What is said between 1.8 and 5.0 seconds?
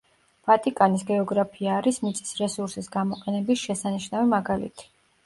არის მიწის რესურსის გამოყენების შესანიშნავი მაგალითი.